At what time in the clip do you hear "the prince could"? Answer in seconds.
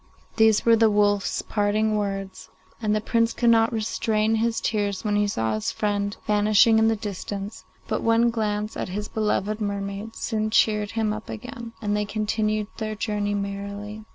2.95-3.51